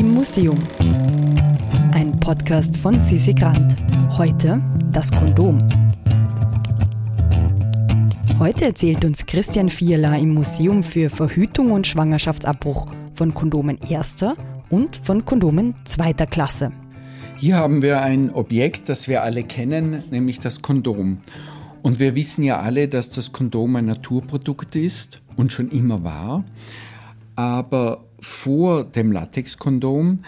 [0.00, 0.66] im Museum.
[1.92, 3.76] Ein Podcast von Sisi Grant.
[4.16, 4.58] Heute
[4.92, 5.58] das Kondom.
[8.38, 14.38] Heute erzählt uns Christian Fierler im Museum für Verhütung und Schwangerschaftsabbruch von Kondomen erster
[14.70, 16.72] und von Kondomen zweiter Klasse.
[17.36, 21.18] Hier haben wir ein Objekt, das wir alle kennen, nämlich das Kondom.
[21.82, 26.44] Und wir wissen ja alle, dass das Kondom ein Naturprodukt ist und schon immer war.
[27.40, 30.18] Aber vor dem Latexkondom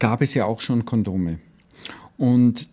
[0.00, 1.38] gab es ja auch schon Kondome.
[2.16, 2.68] Und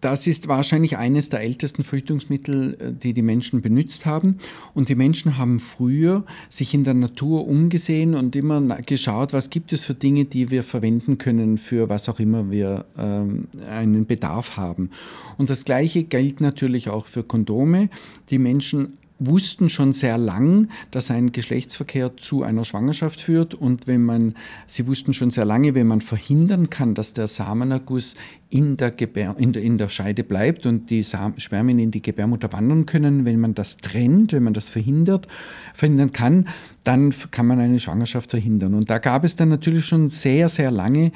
[0.00, 4.38] das ist wahrscheinlich eines der ältesten Verhütungsmittel, äh, die die Menschen benutzt haben.
[4.74, 9.72] Und die Menschen haben früher sich in der Natur umgesehen und immer geschaut, was gibt
[9.72, 14.56] es für Dinge, die wir verwenden können für was auch immer wir ähm, einen Bedarf
[14.56, 14.90] haben.
[15.38, 17.88] Und das Gleiche gilt natürlich auch für Kondome.
[18.30, 24.04] Die Menschen wussten schon sehr lang, dass ein Geschlechtsverkehr zu einer Schwangerschaft führt und wenn
[24.04, 24.34] man,
[24.66, 28.16] sie wussten schon sehr lange, wenn man verhindern kann, dass der Samenerguss
[28.50, 32.52] in der, Gebär, in der, in der Scheide bleibt und die Spermien in die Gebärmutter
[32.52, 35.26] wandern können, wenn man das trennt, wenn man das verhindert,
[35.74, 36.48] verhindern kann,
[36.84, 38.74] dann kann man eine Schwangerschaft verhindern.
[38.74, 41.10] Und da gab es dann natürlich schon sehr, sehr lange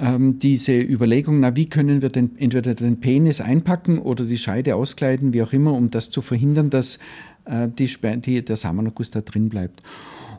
[0.00, 4.74] ähm, diese Überlegung, na, wie können wir den, entweder den Penis einpacken oder die Scheide
[4.74, 6.98] auskleiden, wie auch immer, um das zu verhindern, dass
[7.44, 7.88] äh, die,
[8.20, 9.82] die, der Samenerguss da drin bleibt.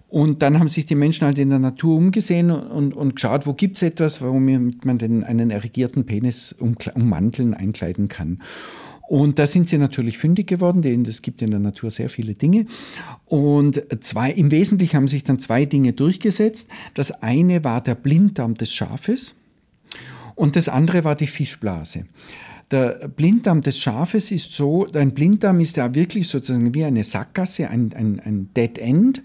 [0.10, 3.54] Und dann haben sich die Menschen halt in der Natur umgesehen und, und geschaut, wo
[3.54, 8.42] gibt es etwas, womit man den, einen erregierten Penis um, ummanteln, einkleiden kann.
[9.08, 12.34] Und da sind sie natürlich fündig geworden, denn es gibt in der Natur sehr viele
[12.34, 12.66] Dinge.
[13.26, 16.70] Und zwei, im Wesentlichen haben sich dann zwei Dinge durchgesetzt.
[16.94, 19.36] Das eine war der Blinddarm des Schafes
[20.36, 22.06] und das andere war die Fischblase.
[22.72, 27.70] Der Blinddarm des Schafes ist so, ein Blinddarm ist ja wirklich sozusagen wie eine Sackgasse,
[27.70, 29.22] ein, ein, ein Dead End.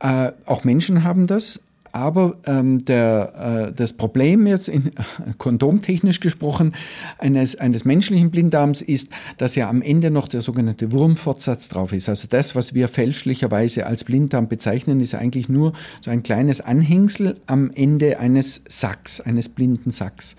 [0.00, 1.60] Äh, auch Menschen haben das.
[1.92, 4.90] Aber ähm, der, äh, das Problem jetzt, in, äh,
[5.38, 6.74] kondomtechnisch gesprochen,
[7.18, 12.08] eines, eines menschlichen Blinddarms ist, dass ja am Ende noch der sogenannte Wurmfortsatz drauf ist.
[12.08, 17.36] Also das, was wir fälschlicherweise als Blinddarm bezeichnen, ist eigentlich nur so ein kleines Anhängsel
[17.46, 20.36] am Ende eines Sacks, eines blinden Sacks.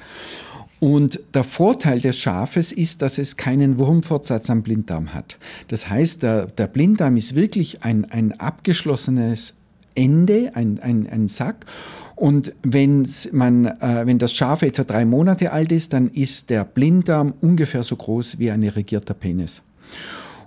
[0.82, 5.38] Und der Vorteil des Schafes ist, dass es keinen Wurmfortsatz am Blinddarm hat.
[5.68, 9.54] Das heißt, der, der Blinddarm ist wirklich ein, ein abgeschlossenes
[9.96, 11.66] Ende, ein, ein, ein Sack.
[12.16, 12.54] Und
[13.32, 17.84] man, äh, wenn das Schaf etwa drei Monate alt ist, dann ist der Blinddarm ungefähr
[17.84, 19.62] so groß wie ein irrigierter Penis.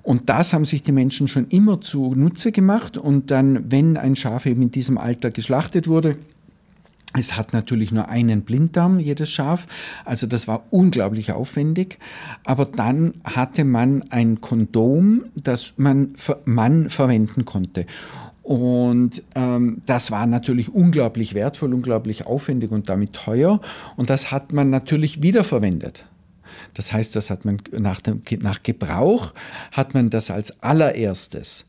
[0.04, 2.96] Und das haben sich die Menschen schon immer zunutze gemacht.
[2.98, 6.18] Und dann, wenn ein Schaf eben in diesem Alter geschlachtet wurde,
[7.16, 9.66] es hat natürlich nur einen Blinddarm, jedes Schaf.
[10.04, 11.98] Also das war unglaublich aufwendig.
[12.44, 17.86] Aber dann hatte man ein Kondom, das man, man verwenden konnte.
[18.44, 23.60] Und ähm, das war natürlich unglaublich wertvoll, unglaublich aufwendig und damit teuer.
[23.96, 26.04] Und das hat man natürlich wiederverwendet.
[26.74, 29.32] Das heißt, das hat man nach, dem, nach Gebrauch
[29.72, 31.64] hat man das als allererstes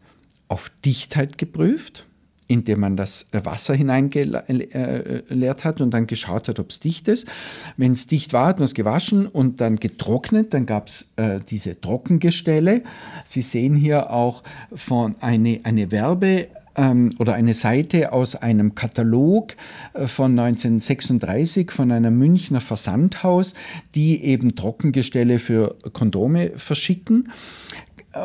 [0.50, 2.06] auf Dichtheit geprüft
[2.48, 7.28] indem man das Wasser hineingeleert hat und dann geschaut hat, ob es dicht ist.
[7.76, 10.54] Wenn es dicht war, hat man es gewaschen und dann getrocknet.
[10.54, 12.84] Dann gab es äh, diese Trockengestelle.
[13.26, 14.44] Sie sehen hier auch
[14.76, 19.56] von eine, eine Werbe ähm, oder eine Seite aus einem Katalog
[19.94, 23.54] äh, von 1936 von einem Münchner Versandhaus,
[23.96, 27.30] die eben Trockengestelle für Kondome verschicken.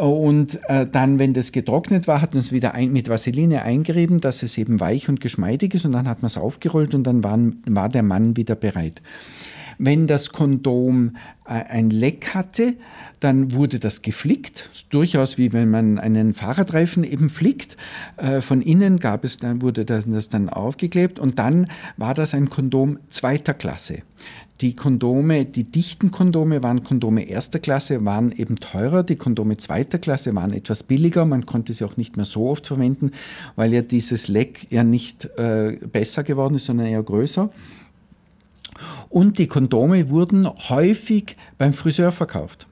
[0.01, 4.21] Und äh, dann, wenn das getrocknet war, hat man es wieder ein, mit Vaseline eingerieben,
[4.21, 5.85] dass es eben weich und geschmeidig ist.
[5.85, 9.03] Und dann hat man es aufgerollt und dann waren, war der Mann wieder bereit.
[9.83, 12.75] Wenn das Kondom äh, ein Leck hatte,
[13.19, 14.69] dann wurde das geflickt.
[14.91, 17.79] Durchaus wie wenn man einen Fahrradreifen eben flickt.
[18.19, 22.51] Äh, von innen gab es dann, wurde das, dann aufgeklebt und dann war das ein
[22.51, 24.03] Kondom zweiter Klasse.
[24.61, 29.03] Die Kondome, die dichten Kondome waren Kondome erster Klasse, waren eben teurer.
[29.03, 31.25] Die Kondome zweiter Klasse waren etwas billiger.
[31.25, 33.13] Man konnte sie auch nicht mehr so oft verwenden,
[33.57, 37.51] weil ja dieses Leck ja nicht äh, besser geworden ist, sondern eher größer.
[39.11, 42.70] Und die Kondome wurden häufig beim Friseur verkauft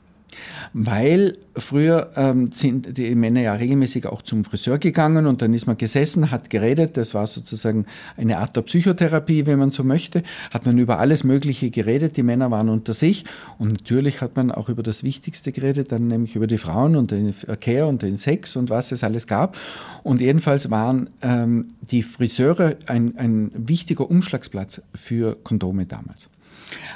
[0.73, 5.67] weil früher ähm, sind die Männer ja regelmäßig auch zum Friseur gegangen und dann ist
[5.67, 6.97] man gesessen, hat geredet.
[6.97, 7.87] Das war sozusagen
[8.17, 10.23] eine Art der Psychotherapie, wenn man so möchte.
[10.51, 12.17] Hat man über alles Mögliche geredet.
[12.17, 13.25] Die Männer waren unter sich
[13.59, 17.11] und natürlich hat man auch über das Wichtigste geredet, dann nämlich über die Frauen und
[17.11, 19.57] den Verkehr und den Sex und was es alles gab.
[20.03, 26.29] Und jedenfalls waren ähm, die Friseure ein, ein wichtiger Umschlagsplatz für Kondome damals.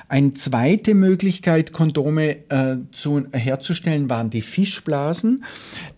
[0.08, 5.44] Eine zweite Möglichkeit, Kondome äh, zu, herzustellen, waren die Fischblasen.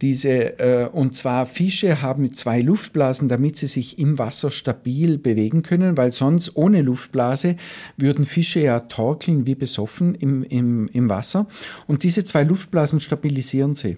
[0.00, 5.62] Diese, äh, und zwar Fische haben zwei Luftblasen, damit sie sich im Wasser stabil bewegen
[5.62, 7.56] können, weil sonst ohne Luftblase
[7.96, 11.46] würden Fische ja torkeln wie besoffen im, im, im Wasser.
[11.86, 13.96] Und diese zwei Luftblasen stabilisieren sie.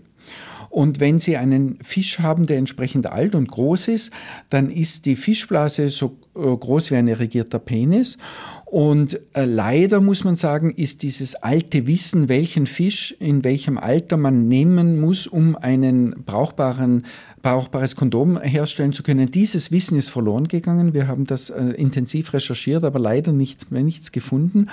[0.76, 4.12] Und wenn Sie einen Fisch haben, der entsprechend alt und groß ist,
[4.50, 8.18] dann ist die Fischblase so groß wie ein irrigierter Penis.
[8.66, 14.16] Und äh, leider muss man sagen, ist dieses alte Wissen, welchen Fisch in welchem Alter
[14.16, 17.04] man nehmen muss, um einen brauchbaren
[17.46, 19.30] brauchbares Kondom herstellen zu können.
[19.30, 20.94] Dieses Wissen ist verloren gegangen.
[20.94, 24.66] Wir haben das äh, intensiv recherchiert, aber leider nichts, nichts gefunden.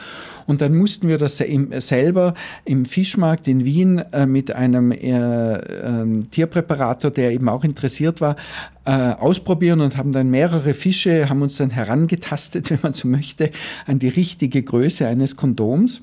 [0.47, 2.33] Und dann mussten wir das im, selber
[2.65, 8.37] im Fischmarkt in Wien äh, mit einem äh, ähm, Tierpräparator, der eben auch interessiert war,
[8.85, 13.51] äh, ausprobieren und haben dann mehrere Fische, haben uns dann herangetastet, wenn man so möchte,
[13.85, 16.01] an die richtige Größe eines Kondoms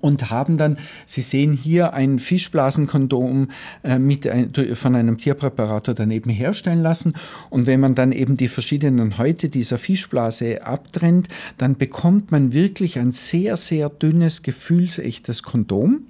[0.00, 3.48] und haben dann, Sie sehen hier ein Fischblasenkondom
[3.82, 7.14] äh, mit ein, von einem Tierpräparator daneben herstellen lassen.
[7.50, 11.28] Und wenn man dann eben die verschiedenen Häute dieser Fischblase abtrennt,
[11.58, 16.06] dann bekommt man wirklich ein sehr, sehr dünnes, gefühlsechtes Kondom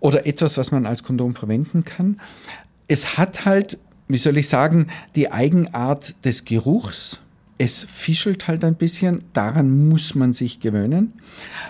[0.00, 2.20] oder etwas, was man als Kondom verwenden kann.
[2.88, 7.20] Es hat halt, wie soll ich sagen, die Eigenart des Geruchs
[7.58, 11.12] es fischelt halt ein bisschen, daran muss man sich gewöhnen.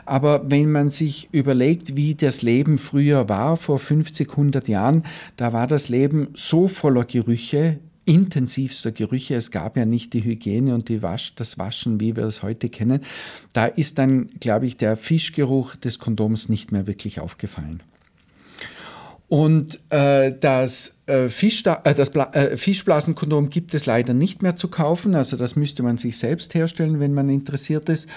[0.04, 5.04] Aber wenn man sich überlegt, wie das Leben früher war, vor 50, 100 Jahren,
[5.36, 9.34] da war das Leben so voller Gerüche, intensivster Gerüche.
[9.34, 12.68] Es gab ja nicht die Hygiene und die Wasch, das Waschen, wie wir es heute
[12.68, 13.00] kennen.
[13.54, 17.82] Da ist dann, glaube ich, der Fischgeruch des Kondoms nicht mehr wirklich aufgefallen.
[19.28, 25.14] Und äh, das äh, äh, das äh, Fischblasenkondom gibt es leider nicht mehr zu kaufen.
[25.14, 28.08] Also das müsste man sich selbst herstellen, wenn man interessiert ist.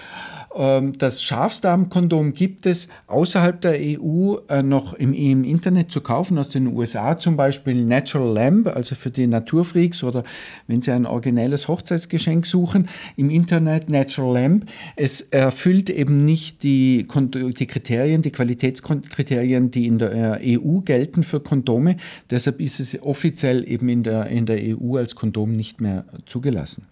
[0.53, 6.67] Ähm, das Schafsdarmkondom gibt es außerhalb der EU noch im, Internet zu kaufen, aus den
[6.67, 10.23] USA zum Beispiel Natural Lamb, also für die Naturfreaks oder
[10.67, 14.65] wenn Sie ein originelles Hochzeitsgeschenk suchen, im Internet Natural Lamb.
[14.97, 21.39] Es erfüllt eben nicht die, die Kriterien, die Qualitätskriterien, die in der EU gelten für
[21.39, 21.95] Kondome.
[22.29, 26.85] Deshalb ist es offiziell eben in der, in der EU als Kondom nicht mehr zugelassen.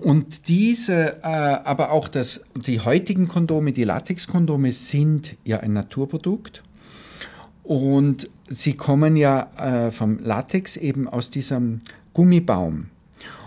[0.00, 6.62] Und diese, äh, aber auch das, die heutigen Kondome, die Latexkondome sind ja ein Naturprodukt.
[7.62, 11.78] Und sie kommen ja äh, vom Latex eben aus diesem
[12.14, 12.86] Gummibaum.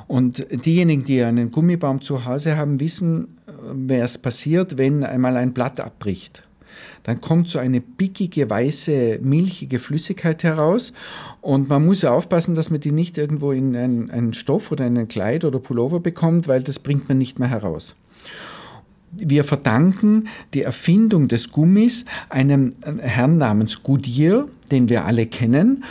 [0.07, 3.37] Und diejenigen, die einen Gummibaum zu Hause haben, wissen,
[3.89, 6.43] äh, es passiert, wenn einmal ein Blatt abbricht
[7.03, 10.93] dann kommt so eine pickige, weiße, milchige Flüssigkeit heraus.
[11.41, 15.07] Und man muss aufpassen, dass man die nicht irgendwo in einen, einen Stoff oder einen
[15.07, 17.95] Kleid oder Pullover bekommt, weil das bringt man nicht mehr heraus.
[19.17, 25.83] Wir verdanken die Erfindung des Gummis einem Herrn namens Goodyear, den wir alle kennen.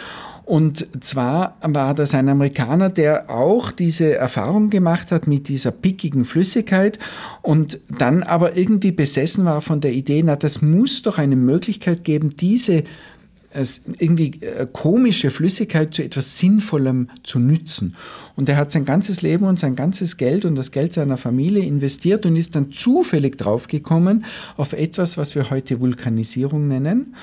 [0.46, 6.26] Und zwar war das ein Amerikaner, der auch diese Erfahrung gemacht hat mit dieser pickigen
[6.26, 6.99] Flüssigkeit
[7.41, 12.05] und dann aber irgendwie besessen war von der Idee, na, das muss doch eine Möglichkeit
[12.05, 12.85] geben, diese
[13.99, 17.97] irgendwie äh, komische Flüssigkeit zu etwas Sinnvollem zu nützen.
[18.37, 21.65] Und er hat sein ganzes Leben und sein ganzes Geld und das Geld seiner Familie
[21.65, 24.25] investiert und ist dann zufällig draufgekommen
[24.56, 27.15] auf etwas, was wir heute Vulkanisierung nennen,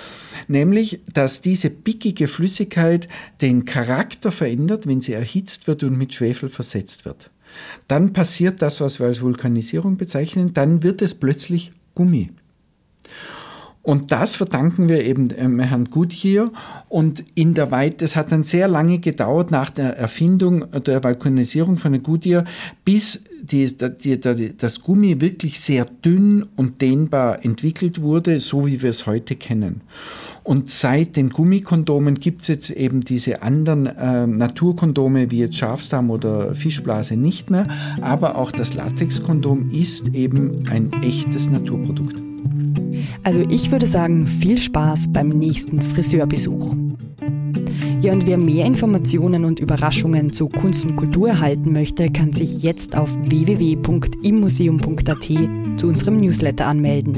[0.48, 3.10] nämlich, dass diese pickige Flüssigkeit
[3.42, 7.30] den Charakter verändert, wenn sie erhitzt wird und mit Schwefel versetzt wird.
[7.88, 12.30] Dann passiert das, was wir als Vulkanisierung bezeichnen, dann wird es plötzlich Gummi.
[13.84, 16.52] Und das verdanken wir eben ähm, Herrn Goodyear.
[16.88, 21.78] Und in der Weit, das hat dann sehr lange gedauert nach der Erfindung der Balkonisierung
[21.78, 22.46] von der Goodyear,
[22.86, 28.82] bis die, die, die, das Gummi wirklich sehr dünn und dehnbar entwickelt wurde, so wie
[28.84, 29.82] wir es heute kennen.
[30.44, 36.10] Und seit den Gummikondomen gibt es jetzt eben diese anderen äh, Naturkondome wie jetzt Schafsdarm
[36.10, 37.68] oder Fischblase nicht mehr,
[38.02, 42.31] aber auch das Latexkondom ist eben ein echtes Naturprodukt.
[43.24, 46.74] Also ich würde sagen, viel Spaß beim nächsten Friseurbesuch.
[48.02, 52.64] Ja, und wer mehr Informationen und Überraschungen zu Kunst und Kultur erhalten möchte, kann sich
[52.64, 55.30] jetzt auf www.immuseum.at
[55.78, 57.14] zu unserem Newsletter anmelden.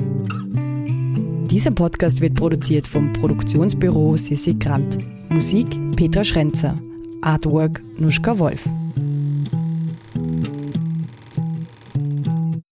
[1.50, 4.98] Dieser Podcast wird produziert vom Produktionsbüro Sissi Grant.
[5.30, 6.76] Musik Petra Schrenzer.
[7.22, 8.68] Artwork Nuschka Wolf.